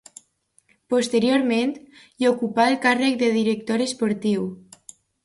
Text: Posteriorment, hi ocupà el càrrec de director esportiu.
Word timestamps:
Posteriorment, 0.93 1.73
hi 2.23 2.29
ocupà 2.29 2.65
el 2.71 2.79
càrrec 2.87 3.21
de 3.21 3.29
director 3.37 3.85
esportiu. 3.87 4.49